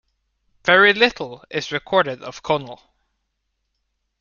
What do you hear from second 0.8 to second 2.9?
little is recorded of Conall.